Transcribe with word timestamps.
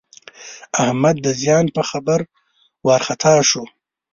احمد 0.83 1.15
د 1.25 1.27
زیان 1.41 1.65
په 1.75 1.81
خبر 1.89 2.19
وارخطا 2.87 3.33
شو. 3.49 3.63